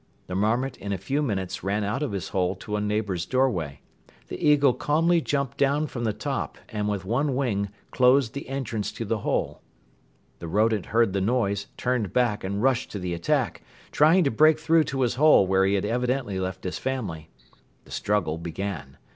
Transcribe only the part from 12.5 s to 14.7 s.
rushed to the attack, trying to break